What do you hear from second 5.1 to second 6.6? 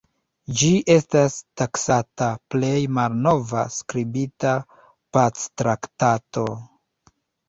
pactraktato.